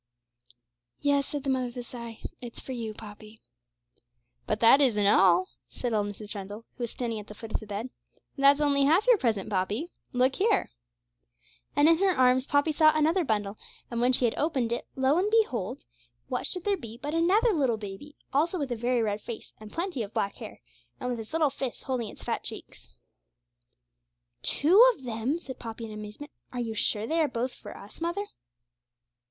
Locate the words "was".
6.85-6.89